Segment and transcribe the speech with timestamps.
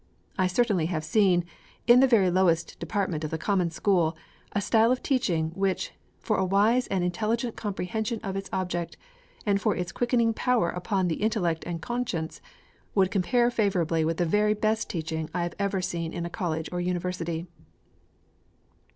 [0.35, 1.45] I certainly have seen,
[1.85, 4.17] in the very lowest department of the common school,
[4.51, 8.97] a style of teaching, which, for a wise and intelligent comprehension of its object,
[9.45, 12.41] and for its quickening power upon the intellect and conscience,
[12.95, 16.67] would compare favorably with the very best teaching I have ever seen in a College
[16.71, 17.45] or University.